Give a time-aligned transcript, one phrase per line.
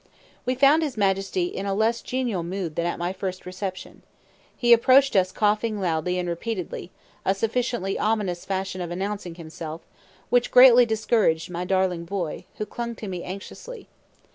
[0.47, 4.01] We found his Majesty in a less genial mood than at my first reception.
[4.57, 6.89] He approached us coughing loudly and repeatedly,
[7.23, 9.81] a sufficiently ominous fashion of announcing himself,
[10.31, 13.89] which greatly discouraged my darling boy, who clung to me anxiously.